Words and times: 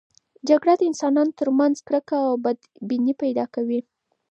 جګړه 0.49 0.73
د 0.77 0.81
انسانانو 0.89 1.37
ترمنځ 1.39 1.75
کرکه 1.87 2.17
او 2.27 2.33
بدبیني 2.43 3.13
پیدا 3.21 3.45
کوي. 3.55 3.79